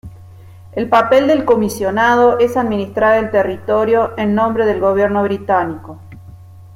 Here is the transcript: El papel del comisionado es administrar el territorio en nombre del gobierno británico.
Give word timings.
El 0.71 0.89
papel 0.89 1.27
del 1.27 1.45
comisionado 1.45 2.39
es 2.39 2.57
administrar 2.57 3.23
el 3.23 3.29
territorio 3.29 4.17
en 4.17 4.33
nombre 4.33 4.65
del 4.65 4.79
gobierno 4.79 5.21
británico. 5.21 5.99